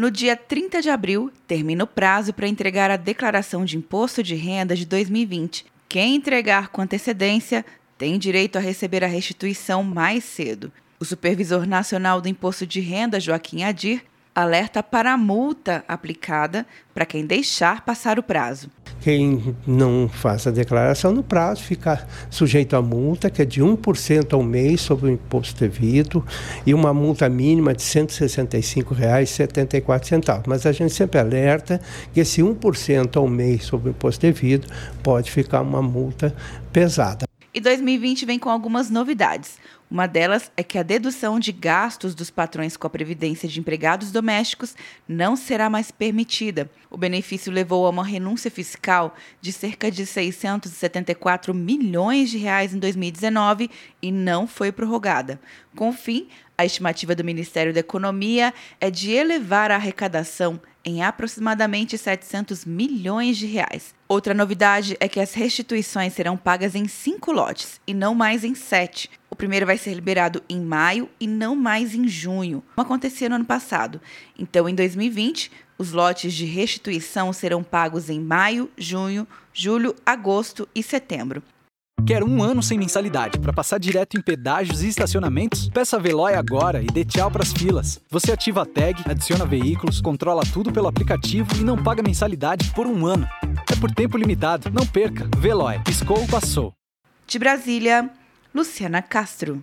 No 0.00 0.10
dia 0.10 0.34
30 0.34 0.80
de 0.80 0.88
abril, 0.88 1.30
termina 1.46 1.84
o 1.84 1.86
prazo 1.86 2.32
para 2.32 2.48
entregar 2.48 2.90
a 2.90 2.96
declaração 2.96 3.66
de 3.66 3.76
imposto 3.76 4.22
de 4.22 4.34
renda 4.34 4.74
de 4.74 4.86
2020. 4.86 5.66
Quem 5.90 6.14
entregar 6.14 6.68
com 6.68 6.80
antecedência 6.80 7.66
tem 7.98 8.18
direito 8.18 8.56
a 8.56 8.62
receber 8.62 9.04
a 9.04 9.06
restituição 9.06 9.82
mais 9.82 10.24
cedo. 10.24 10.72
O 10.98 11.04
supervisor 11.04 11.66
nacional 11.66 12.18
do 12.18 12.30
imposto 12.30 12.66
de 12.66 12.80
renda, 12.80 13.20
Joaquim 13.20 13.62
Adir, 13.62 14.02
alerta 14.34 14.82
para 14.82 15.12
a 15.12 15.18
multa 15.18 15.84
aplicada 15.86 16.66
para 16.94 17.04
quem 17.04 17.26
deixar 17.26 17.84
passar 17.84 18.18
o 18.18 18.22
prazo. 18.22 18.70
Quem 19.00 19.56
não 19.66 20.08
faz 20.08 20.46
a 20.46 20.50
declaração 20.50 21.12
no 21.12 21.22
prazo 21.22 21.62
fica 21.62 22.06
sujeito 22.30 22.76
à 22.76 22.82
multa, 22.82 23.30
que 23.30 23.40
é 23.40 23.44
de 23.44 23.62
1% 23.62 24.34
ao 24.34 24.42
mês 24.42 24.82
sobre 24.82 25.06
o 25.06 25.12
imposto 25.12 25.58
devido, 25.58 26.22
e 26.66 26.74
uma 26.74 26.92
multa 26.92 27.26
mínima 27.28 27.72
de 27.74 27.82
R$ 27.82 27.88
165,74. 28.06 30.42
Mas 30.46 30.66
a 30.66 30.72
gente 30.72 30.92
sempre 30.92 31.18
alerta 31.18 31.80
que 32.12 32.20
esse 32.20 32.42
1% 32.42 33.16
ao 33.16 33.26
mês 33.26 33.64
sobre 33.64 33.88
o 33.88 33.92
imposto 33.92 34.20
devido 34.20 34.68
pode 35.02 35.30
ficar 35.30 35.62
uma 35.62 35.80
multa 35.80 36.34
pesada. 36.72 37.24
E 37.52 37.60
2020 37.60 38.24
vem 38.26 38.38
com 38.38 38.48
algumas 38.48 38.88
novidades. 38.90 39.58
Uma 39.90 40.06
delas 40.06 40.52
é 40.56 40.62
que 40.62 40.78
a 40.78 40.84
dedução 40.84 41.40
de 41.40 41.50
gastos 41.50 42.14
dos 42.14 42.30
patrões 42.30 42.76
com 42.76 42.86
a 42.86 42.90
previdência 42.90 43.48
de 43.48 43.58
empregados 43.58 44.12
domésticos 44.12 44.76
não 45.08 45.34
será 45.34 45.68
mais 45.68 45.90
permitida. 45.90 46.70
O 46.88 46.96
benefício 46.96 47.50
levou 47.50 47.84
a 47.84 47.90
uma 47.90 48.04
renúncia 48.04 48.52
fiscal 48.52 49.16
de 49.40 49.52
cerca 49.52 49.90
de 49.90 50.06
674 50.06 51.52
milhões 51.52 52.30
de 52.30 52.38
reais 52.38 52.72
em 52.72 52.78
2019 52.78 53.68
e 54.00 54.12
não 54.12 54.46
foi 54.46 54.70
prorrogada. 54.70 55.40
Com 55.74 55.88
o 55.88 55.92
fim, 55.92 56.28
a 56.56 56.64
estimativa 56.64 57.12
do 57.12 57.24
Ministério 57.24 57.74
da 57.74 57.80
Economia 57.80 58.54
é 58.80 58.92
de 58.92 59.10
elevar 59.10 59.72
a 59.72 59.74
arrecadação 59.74 60.60
em 60.84 61.02
aproximadamente 61.02 61.98
700 61.98 62.64
milhões 62.64 63.36
de 63.36 63.46
reais. 63.46 63.92
Outra 64.08 64.34
novidade 64.34 64.96
é 65.00 65.08
que 65.08 65.20
as 65.20 65.34
restituições 65.34 66.12
serão 66.12 66.36
pagas 66.36 66.74
em 66.74 66.86
cinco 66.86 67.32
lotes 67.32 67.80
e 67.86 67.92
não 67.92 68.14
mais 68.14 68.44
em 68.44 68.54
sete. 68.54 69.10
O 69.40 69.48
primeiro 69.50 69.64
vai 69.64 69.78
ser 69.78 69.94
liberado 69.94 70.42
em 70.50 70.60
maio 70.60 71.08
e 71.18 71.26
não 71.26 71.56
mais 71.56 71.94
em 71.94 72.06
junho, 72.06 72.62
como 72.76 72.84
acontecia 72.84 73.26
no 73.26 73.36
ano 73.36 73.44
passado. 73.46 73.98
Então, 74.38 74.68
em 74.68 74.74
2020, 74.74 75.50
os 75.78 75.92
lotes 75.92 76.34
de 76.34 76.44
restituição 76.44 77.32
serão 77.32 77.62
pagos 77.62 78.10
em 78.10 78.20
maio, 78.20 78.68
junho, 78.76 79.26
julho, 79.54 79.96
agosto 80.04 80.68
e 80.74 80.82
setembro. 80.82 81.42
Quer 82.06 82.22
um 82.22 82.42
ano 82.42 82.62
sem 82.62 82.76
mensalidade 82.76 83.38
para 83.38 83.50
passar 83.50 83.78
direto 83.78 84.18
em 84.18 84.20
pedágios 84.20 84.82
e 84.82 84.88
estacionamentos? 84.88 85.70
Peça 85.70 85.96
a 85.96 85.98
Veloy 85.98 86.34
agora 86.34 86.82
e 86.82 86.86
dê 86.86 87.02
tchau 87.02 87.30
para 87.30 87.42
as 87.42 87.50
filas. 87.50 87.98
Você 88.10 88.32
ativa 88.32 88.60
a 88.60 88.66
tag, 88.66 89.02
adiciona 89.06 89.46
veículos, 89.46 90.02
controla 90.02 90.42
tudo 90.52 90.70
pelo 90.70 90.86
aplicativo 90.86 91.48
e 91.56 91.64
não 91.64 91.82
paga 91.82 92.02
mensalidade 92.02 92.70
por 92.74 92.86
um 92.86 93.06
ano. 93.06 93.26
É 93.72 93.76
por 93.76 93.90
tempo 93.90 94.18
limitado. 94.18 94.70
Não 94.70 94.86
perca. 94.86 95.26
Veloy. 95.38 95.78
Piscou, 95.82 96.26
passou. 96.26 96.74
De 97.26 97.38
Brasília, 97.38 98.10
Luciana 98.52 99.02
Castro. 99.02 99.56